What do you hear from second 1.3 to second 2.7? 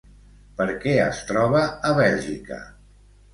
troba a Bèlgica?